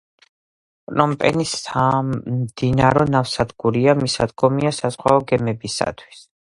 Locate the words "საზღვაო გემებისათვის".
4.83-6.31